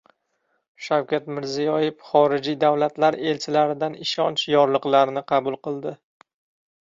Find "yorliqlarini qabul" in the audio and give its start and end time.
4.55-5.59